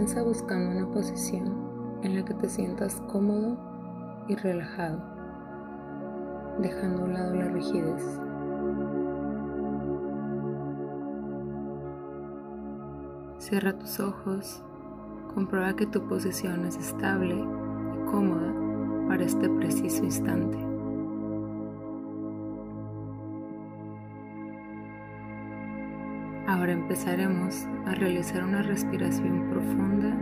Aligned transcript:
Comienza 0.00 0.22
buscando 0.22 0.70
una 0.70 0.90
posición 0.90 2.00
en 2.02 2.16
la 2.16 2.24
que 2.24 2.32
te 2.32 2.48
sientas 2.48 3.02
cómodo 3.06 3.58
y 4.28 4.34
relajado, 4.34 4.98
dejando 6.58 7.02
a 7.02 7.04
un 7.04 7.12
lado 7.12 7.34
la 7.34 7.48
rigidez. 7.48 8.02
Cierra 13.36 13.78
tus 13.78 14.00
ojos, 14.00 14.62
comprueba 15.34 15.76
que 15.76 15.84
tu 15.84 16.08
posición 16.08 16.64
es 16.64 16.76
estable 16.76 17.34
y 17.34 18.10
cómoda 18.10 18.54
para 19.06 19.22
este 19.22 19.50
preciso 19.50 20.02
instante. 20.02 20.69
Ahora 26.50 26.72
empezaremos 26.72 27.64
a 27.86 27.94
realizar 27.94 28.42
una 28.42 28.60
respiración 28.60 29.50
profunda 29.50 30.12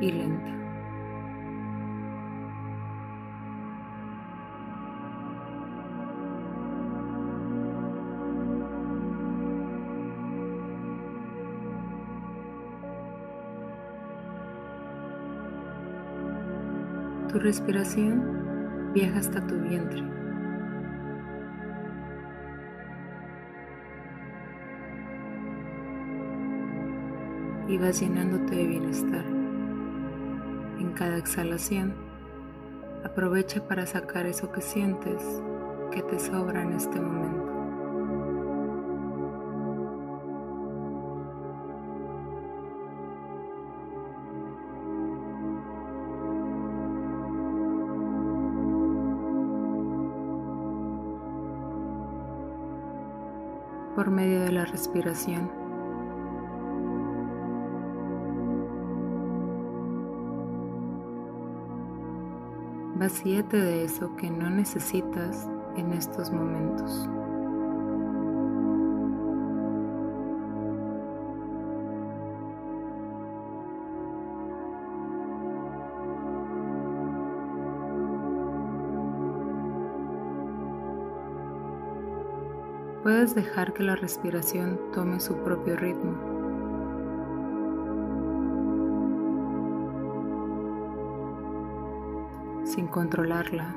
y 0.00 0.12
lenta. 0.12 0.52
Tu 17.28 17.40
respiración 17.40 18.92
viaja 18.94 19.18
hasta 19.18 19.44
tu 19.48 19.58
vientre. 19.58 20.21
Y 27.68 27.78
vas 27.78 28.00
llenándote 28.00 28.56
de 28.56 28.66
bienestar. 28.66 29.24
En 30.78 30.92
cada 30.94 31.16
exhalación, 31.16 31.94
aprovecha 33.04 33.66
para 33.66 33.86
sacar 33.86 34.26
eso 34.26 34.50
que 34.52 34.60
sientes 34.60 35.42
que 35.90 36.02
te 36.02 36.18
sobra 36.18 36.62
en 36.62 36.72
este 36.72 37.00
momento. 37.00 37.52
por 53.94 54.10
medio 54.10 54.40
de 54.40 54.50
la 54.50 54.64
respiración. 54.64 55.61
Vacíate 63.02 63.56
de 63.56 63.82
eso 63.82 64.14
que 64.14 64.30
no 64.30 64.48
necesitas 64.48 65.48
en 65.76 65.92
estos 65.92 66.30
momentos. 66.30 67.08
Puedes 83.02 83.34
dejar 83.34 83.72
que 83.72 83.82
la 83.82 83.96
respiración 83.96 84.78
tome 84.94 85.18
su 85.18 85.34
propio 85.38 85.74
ritmo. 85.74 86.41
Sin 92.64 92.86
controlarla, 92.86 93.74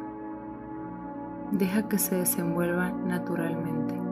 deja 1.52 1.88
que 1.90 1.98
se 1.98 2.16
desenvuelva 2.16 2.92
naturalmente. 2.92 4.05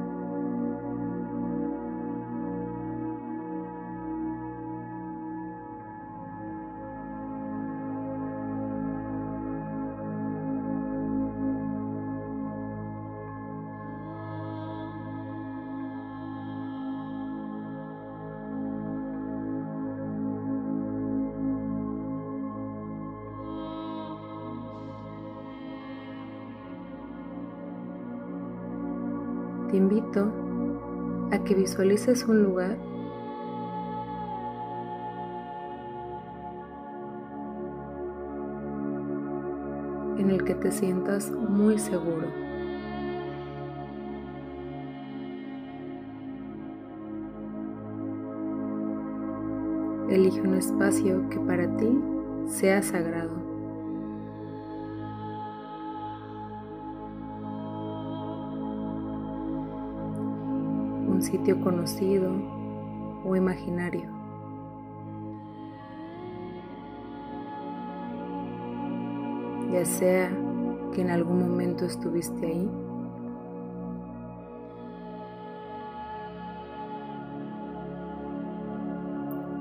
Te 29.73 29.77
invito 29.77 30.31
a 31.31 31.39
que 31.39 31.55
visualices 31.55 32.25
un 32.25 32.43
lugar 32.43 32.77
en 40.19 40.29
el 40.29 40.43
que 40.43 40.53
te 40.53 40.71
sientas 40.71 41.31
muy 41.31 41.79
seguro. 41.79 42.27
Elige 50.07 50.39
un 50.39 50.53
espacio 50.53 51.27
que 51.29 51.39
para 51.39 51.65
ti 51.77 51.99
sea 52.45 52.83
sagrado. 52.83 53.52
Sitio 61.23 61.59
conocido 61.61 62.31
o 63.25 63.35
imaginario. 63.35 64.03
Ya 69.71 69.85
sea 69.85 70.29
que 70.93 71.01
en 71.01 71.09
algún 71.09 71.39
momento 71.39 71.85
estuviste 71.85 72.45
ahí 72.45 72.69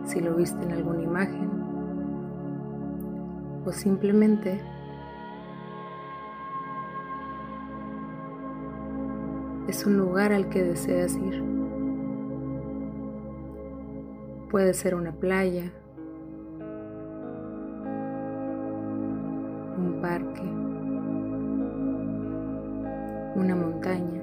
si 0.05 0.21
lo 0.21 0.35
viste 0.35 0.63
en 0.63 0.73
alguna 0.73 1.03
imagen 1.03 1.51
o 3.65 3.73
simplemente 3.73 4.61
es 9.69 9.87
un 9.87 9.97
lugar 9.97 10.33
al 10.33 10.51
que 10.51 10.63
deseas 10.63 11.17
ir. 11.17 11.52
Puede 14.53 14.75
ser 14.75 14.95
una 14.95 15.13
playa, 15.13 15.73
un 19.79 19.99
parque, 20.03 20.43
una 23.35 23.57
montaña, 23.57 24.23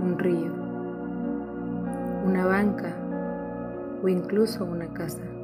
un 0.00 0.16
río, 0.16 0.52
una 2.24 2.46
banca 2.46 2.94
o 4.00 4.06
incluso 4.06 4.64
una 4.64 4.86
casa. 4.94 5.37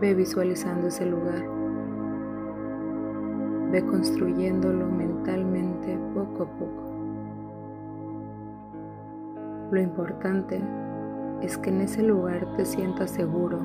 Ve 0.00 0.14
visualizando 0.14 0.86
ese 0.86 1.06
lugar. 1.06 1.42
Ve 3.72 3.84
construyéndolo 3.84 4.86
mentalmente 4.86 5.98
poco 6.14 6.44
a 6.44 6.46
poco. 6.46 6.88
Lo 9.72 9.80
importante 9.80 10.60
es 11.42 11.58
que 11.58 11.70
en 11.70 11.80
ese 11.80 12.02
lugar 12.02 12.46
te 12.56 12.64
sientas 12.64 13.10
seguro, 13.10 13.58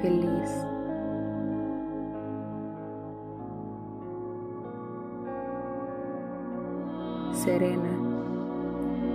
feliz. 0.00 0.66
serena 7.32 7.90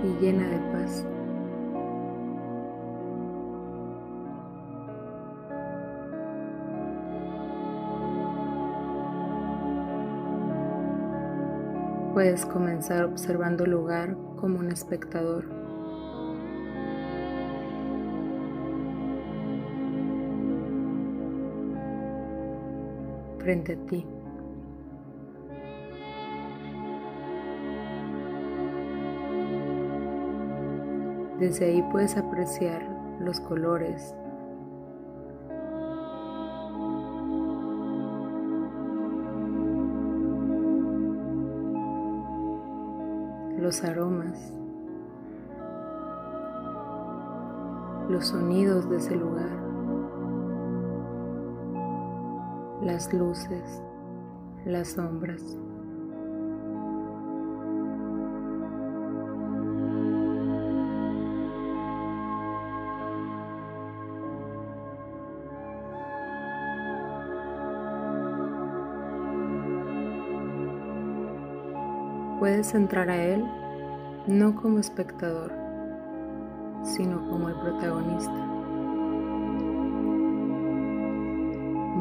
y 0.04 0.24
llena 0.24 0.48
de 0.48 0.58
paz. 0.72 1.04
Puedes 12.12 12.44
comenzar 12.44 13.04
observando 13.04 13.64
el 13.64 13.70
lugar 13.70 14.16
como 14.36 14.58
un 14.58 14.70
espectador. 14.70 15.62
frente 23.42 23.72
a 23.72 23.86
ti. 23.86 24.06
Desde 31.40 31.66
ahí 31.66 31.82
puedes 31.90 32.16
apreciar 32.16 32.82
los 33.18 33.40
colores, 33.40 34.14
los 43.72 43.84
aromas, 43.84 44.52
los 48.10 48.26
sonidos 48.26 48.90
de 48.90 48.98
ese 48.98 49.16
lugar, 49.16 49.48
las 52.82 53.10
luces, 53.14 53.82
las 54.66 54.88
sombras. 54.88 55.56
puedes 72.38 72.74
entrar 72.74 73.08
a 73.08 73.22
él 73.22 73.61
no 74.26 74.54
como 74.54 74.78
espectador, 74.78 75.52
sino 76.84 77.28
como 77.28 77.48
el 77.48 77.54
protagonista. 77.56 78.48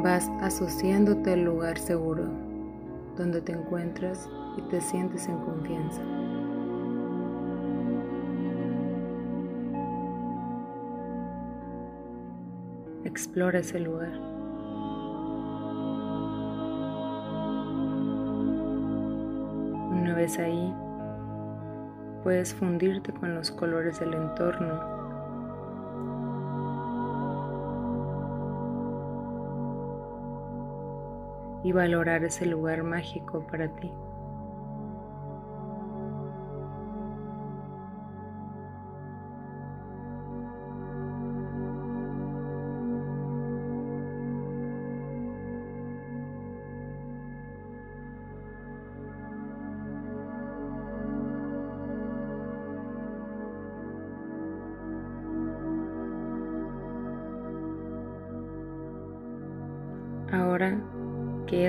Vas 0.03 0.29
asociándote 0.41 1.33
al 1.33 1.43
lugar 1.43 1.77
seguro 1.77 2.23
donde 3.17 3.41
te 3.41 3.53
encuentras 3.53 4.29
y 4.57 4.61
te 4.63 4.81
sientes 4.81 5.27
en 5.27 5.37
confianza. 5.37 6.01
Explora 13.03 13.59
ese 13.59 13.79
lugar. 13.79 14.11
Una 19.91 20.15
vez 20.15 20.39
ahí, 20.39 20.73
puedes 22.23 22.53
fundirte 22.53 23.13
con 23.13 23.35
los 23.35 23.51
colores 23.51 23.99
del 23.99 24.13
entorno. 24.13 25.01
Y 31.63 31.71
valorar 31.71 32.23
ese 32.23 32.45
lugar 32.45 32.83
mágico 32.83 33.45
para 33.47 33.67
ti. 33.67 33.91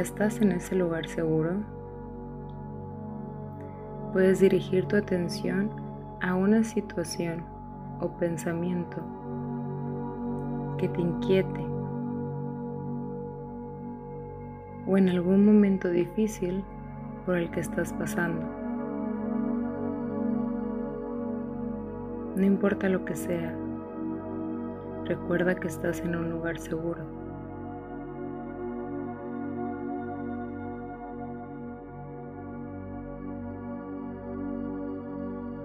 Estás 0.03 0.41
en 0.41 0.53
ese 0.53 0.75
lugar 0.75 1.07
seguro, 1.09 1.53
puedes 4.13 4.41
dirigir 4.41 4.85
tu 4.87 4.97
atención 4.97 5.71
a 6.21 6.35
una 6.35 6.65
situación 6.65 7.45
o 8.01 8.09
pensamiento 8.19 8.99
que 10.77 10.89
te 10.89 11.01
inquiete 11.01 11.65
o 14.87 14.99
en 14.99 15.09
algún 15.09 15.45
momento 15.45 15.89
difícil 15.89 16.65
por 17.25 17.37
el 17.37 17.51
que 17.53 17.61
estás 17.61 17.93
pasando. 17.93 18.45
No 22.35 22.45
importa 22.45 22.89
lo 22.89 23.05
que 23.05 23.15
sea, 23.15 23.55
recuerda 25.05 25.55
que 25.55 25.69
estás 25.69 26.01
en 26.01 26.17
un 26.17 26.31
lugar 26.31 26.59
seguro. 26.59 27.22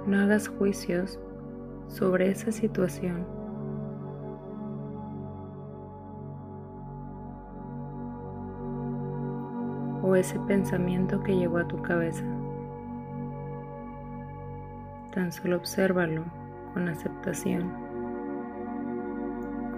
No 0.08 0.22
hagas 0.22 0.48
juicios 0.48 1.20
sobre 1.90 2.32
esa 2.32 2.52
situación. 2.52 3.38
o 10.08 10.16
ese 10.16 10.40
pensamiento 10.40 11.22
que 11.22 11.36
llegó 11.36 11.58
a 11.58 11.68
tu 11.68 11.82
cabeza. 11.82 12.24
Tan 15.14 15.34
solo 15.34 15.58
obsérvalo 15.58 16.24
con 16.74 16.88
aceptación, 16.88 17.70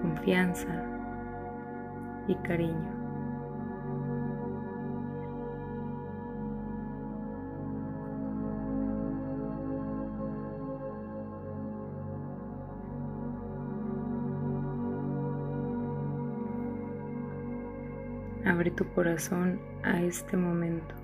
confianza 0.00 0.84
y 2.28 2.36
cariño. 2.36 2.99
Abre 18.60 18.72
tu 18.72 18.84
corazón 18.92 19.58
a 19.84 20.02
este 20.02 20.36
momento. 20.36 20.94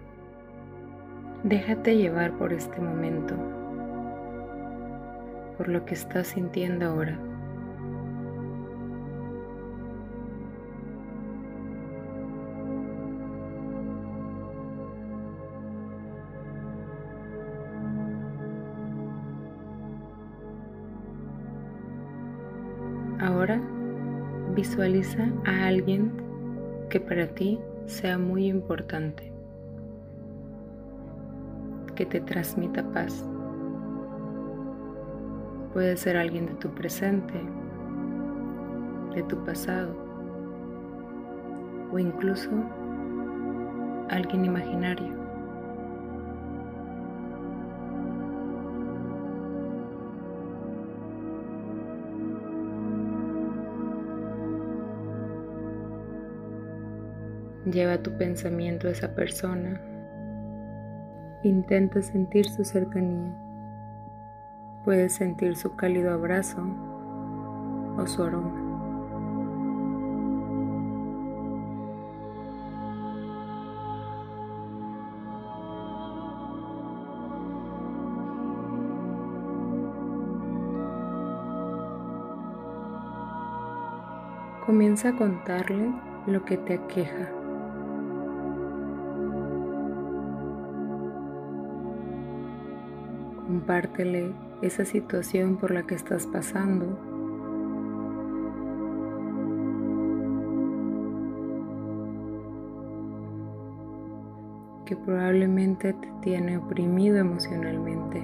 Déjate 1.42 1.96
llevar 1.96 2.36
por 2.36 2.52
este 2.52 2.78
momento, 2.82 3.34
por 5.56 5.66
lo 5.68 5.82
que 5.86 5.94
estás 5.94 6.26
sintiendo 6.26 6.84
ahora. 6.84 7.18
Ahora 23.18 23.62
visualiza 24.54 25.30
a 25.46 25.68
alguien 25.68 26.25
que 26.88 27.00
para 27.00 27.26
ti 27.26 27.58
sea 27.86 28.18
muy 28.18 28.46
importante, 28.46 29.32
que 31.94 32.06
te 32.06 32.20
transmita 32.20 32.82
paz. 32.92 33.24
Puede 35.72 35.96
ser 35.96 36.16
alguien 36.16 36.46
de 36.46 36.54
tu 36.54 36.68
presente, 36.70 37.40
de 39.14 39.22
tu 39.24 39.36
pasado 39.44 39.94
o 41.92 41.98
incluso 41.98 42.50
alguien 44.08 44.44
imaginario. 44.44 45.25
Lleva 57.70 57.98
tu 57.98 58.16
pensamiento 58.16 58.86
a 58.86 58.92
esa 58.92 59.16
persona. 59.16 59.80
Intenta 61.42 62.00
sentir 62.00 62.48
su 62.48 62.64
cercanía. 62.64 63.34
Puedes 64.84 65.14
sentir 65.14 65.56
su 65.56 65.74
cálido 65.74 66.12
abrazo 66.12 66.64
o 67.98 68.06
su 68.06 68.22
aroma. 68.22 68.62
Comienza 84.64 85.08
a 85.08 85.16
contarle 85.16 85.92
lo 86.28 86.44
que 86.44 86.56
te 86.58 86.74
aqueja. 86.74 87.45
compártele 93.66 94.32
esa 94.62 94.84
situación 94.84 95.56
por 95.56 95.72
la 95.72 95.82
que 95.82 95.96
estás 95.96 96.24
pasando. 96.26 97.14
que 104.84 104.94
probablemente 104.94 105.94
te 105.94 106.08
tiene 106.22 106.58
oprimido 106.58 107.16
emocionalmente. 107.16 108.22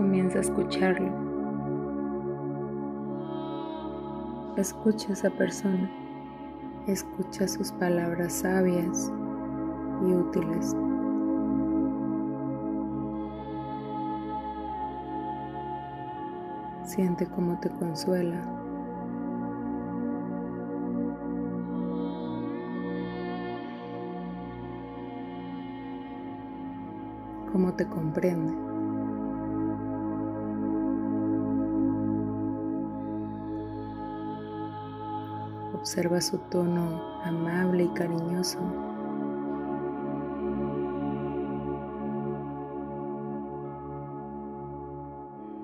Comienza 0.00 0.38
a 0.38 0.40
escucharlo. 0.40 1.10
Escucha 4.56 5.10
a 5.10 5.12
esa 5.12 5.28
persona, 5.28 5.90
escucha 6.86 7.46
sus 7.46 7.70
palabras 7.72 8.32
sabias 8.32 9.12
y 10.00 10.14
útiles. 10.14 10.74
Siente 16.84 17.26
cómo 17.26 17.60
te 17.60 17.68
consuela. 17.68 18.40
Cómo 27.52 27.74
te 27.74 27.86
comprende. 27.86 28.69
Observa 35.80 36.20
su 36.20 36.36
tono 36.36 37.00
amable 37.24 37.84
y 37.84 37.88
cariñoso. 37.94 38.58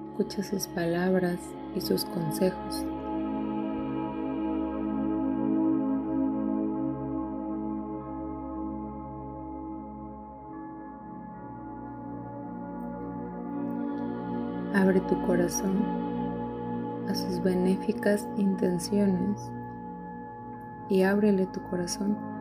Escucha 0.09 0.43
sus 0.43 0.69
palabras 0.69 1.39
y 1.75 1.83
sus 1.83 2.07
consejos. 2.07 2.83
Abre 14.73 15.01
tu 15.01 15.21
corazón 15.27 15.77
a 17.07 17.15
sus 17.15 17.43
benéficas 17.43 18.27
intenciones 18.39 19.51
y 20.89 21.03
ábrele 21.03 21.47
tu 21.47 21.63
corazón. 21.63 22.36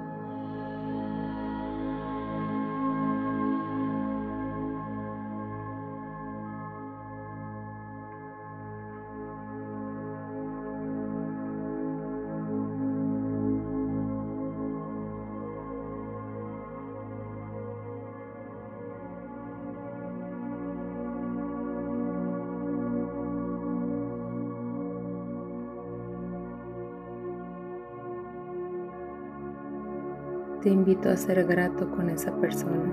Te 30.65 30.72
invito 30.72 31.12
a 31.12 31.15
ser 31.15 31.45
grato 31.45 31.91
con 31.91 32.10
esa 32.10 32.36
persona. 32.38 32.91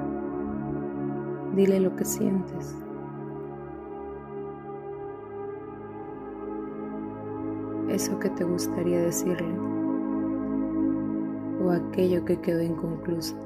Dile 1.57 1.81
lo 1.81 1.97
que 1.97 2.05
sientes. 2.05 2.77
Eso 7.89 8.19
que 8.19 8.29
te 8.29 8.45
gustaría 8.45 9.01
decirle 9.01 9.49
o 11.65 11.71
aquello 11.71 12.23
que 12.27 12.39
quedó 12.43 12.63
inconcluso. 12.63 13.37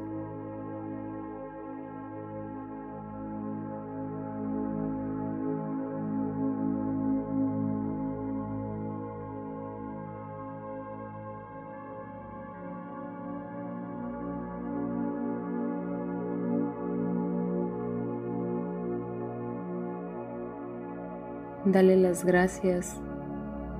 Dale 21.66 21.96
las 21.96 22.24
gracias 22.24 22.96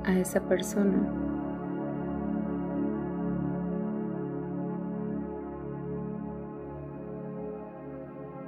a 0.05 0.19
esa 0.19 0.41
persona. 0.41 0.99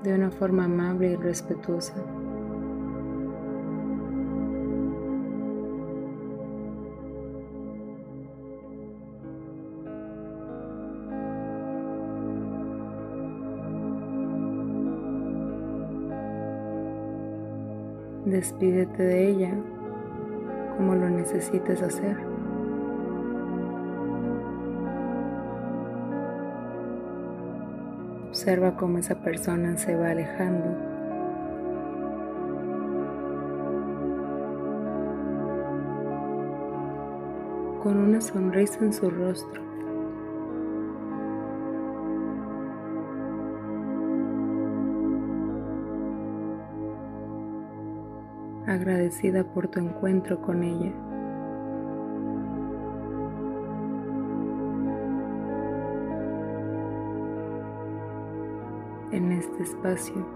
De 0.02 0.12
una 0.12 0.32
forma 0.32 0.64
amable 0.64 1.12
y 1.12 1.16
respetuosa. 1.16 1.94
Despídete 18.38 19.02
de 19.02 19.30
ella 19.30 19.50
como 20.76 20.94
lo 20.94 21.10
necesites 21.10 21.82
hacer. 21.82 22.16
Observa 28.28 28.76
cómo 28.76 28.98
esa 28.98 29.16
persona 29.16 29.76
se 29.76 29.96
va 29.96 30.10
alejando. 30.10 30.68
Con 37.82 37.96
una 37.96 38.20
sonrisa 38.20 38.84
en 38.84 38.92
su 38.92 39.10
rostro. 39.10 39.77
Agradecida 48.78 49.44
por 49.44 49.68
tu 49.68 49.80
encuentro 49.80 50.40
con 50.40 50.62
ella. 50.62 50.92
En 59.10 59.32
este 59.32 59.62
espacio. 59.64 60.26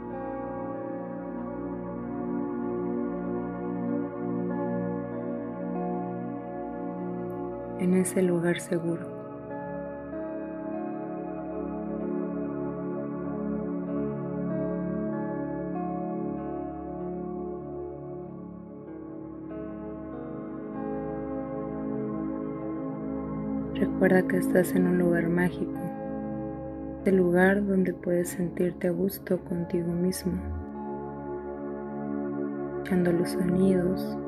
En 7.78 7.94
ese 7.94 8.22
lugar 8.22 8.58
seguro. 8.60 9.11
Recuerda 24.02 24.26
que 24.26 24.38
estás 24.38 24.74
en 24.74 24.88
un 24.88 24.98
lugar 24.98 25.28
mágico, 25.28 25.78
el 27.04 27.18
lugar 27.18 27.64
donde 27.64 27.94
puedes 27.94 28.30
sentirte 28.30 28.88
a 28.88 28.90
gusto 28.90 29.38
contigo 29.44 29.92
mismo, 29.92 30.32
escuchando 32.78 33.12
los 33.12 33.30
sonidos, 33.30 34.18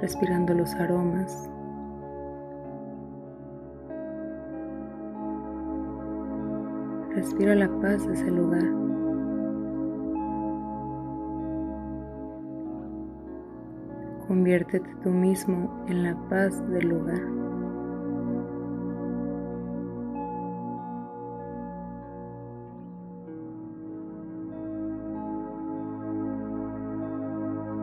respirando 0.00 0.54
los 0.54 0.74
aromas. 0.74 1.48
Respira 7.14 7.54
la 7.54 7.68
paz 7.80 8.04
de 8.08 8.14
ese 8.14 8.28
lugar. 8.28 8.64
Conviértete 14.26 14.90
tú 15.04 15.10
mismo 15.10 15.84
en 15.86 16.02
la 16.02 16.16
paz 16.28 16.60
del 16.70 16.88
lugar. 16.88 17.51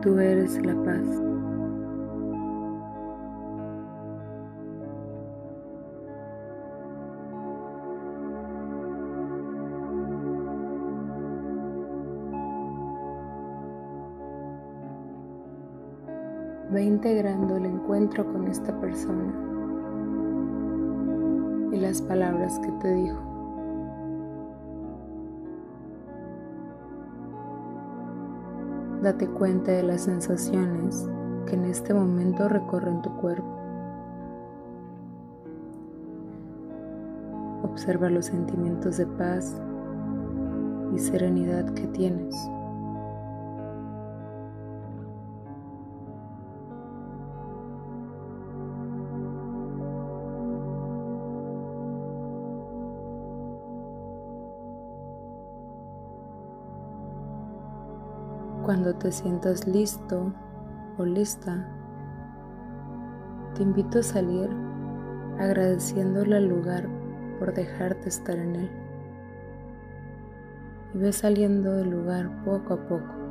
Tú 0.02 0.18
eres 0.18 0.58
la 0.64 0.74
paz. 0.82 1.04
Va 16.72 16.80
integrando 16.80 17.56
el 17.56 17.66
encuentro 17.66 18.24
con 18.32 18.48
esta 18.48 18.80
persona 18.80 19.34
y 21.72 21.76
las 21.76 22.00
palabras 22.00 22.58
que 22.60 22.72
te 22.80 22.94
dijo. 22.94 23.29
Date 29.02 29.26
cuenta 29.26 29.72
de 29.72 29.82
las 29.82 30.02
sensaciones 30.02 31.08
que 31.46 31.54
en 31.54 31.64
este 31.64 31.94
momento 31.94 32.48
recorren 32.48 33.00
tu 33.00 33.10
cuerpo. 33.16 33.48
Observa 37.62 38.10
los 38.10 38.26
sentimientos 38.26 38.98
de 38.98 39.06
paz 39.06 39.56
y 40.94 40.98
serenidad 40.98 41.72
que 41.72 41.86
tienes. 41.86 42.34
Te 59.00 59.10
sientas 59.10 59.66
listo 59.66 60.30
o 60.98 61.04
lista, 61.06 61.66
te 63.54 63.62
invito 63.62 64.00
a 64.00 64.02
salir 64.02 64.50
agradeciéndole 65.38 66.36
al 66.36 66.48
lugar 66.48 66.86
por 67.38 67.54
dejarte 67.54 68.10
estar 68.10 68.36
en 68.36 68.56
él. 68.56 68.70
Y 70.94 70.98
ve 70.98 71.12
saliendo 71.12 71.72
del 71.72 71.90
lugar 71.90 72.44
poco 72.44 72.74
a 72.74 72.86
poco. 72.86 73.29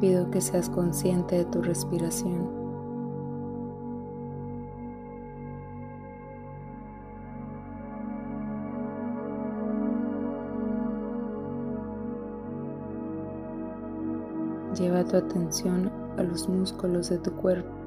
Pido 0.00 0.30
que 0.30 0.40
seas 0.40 0.68
consciente 0.68 1.36
de 1.36 1.44
tu 1.44 1.60
respiración. 1.60 2.48
Lleva 14.74 15.04
tu 15.04 15.16
atención 15.16 15.92
a 16.16 16.22
los 16.22 16.48
músculos 16.48 17.10
de 17.10 17.18
tu 17.18 17.32
cuerpo. 17.32 17.79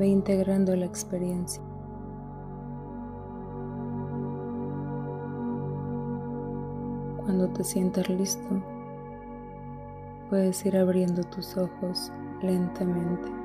Ve 0.00 0.06
integrando 0.06 0.74
la 0.76 0.86
experiencia. 0.86 1.62
Cuando 7.18 7.50
te 7.50 7.62
sientas 7.62 8.08
listo, 8.08 8.48
puedes 10.30 10.64
ir 10.64 10.78
abriendo 10.78 11.22
tus 11.24 11.54
ojos 11.58 12.10
lentamente. 12.40 13.39